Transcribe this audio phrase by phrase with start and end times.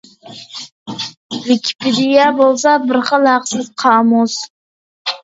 [1.47, 4.39] ۋىكىپېدىيە بولسا بىر خىل ھەقسىز قامۇس.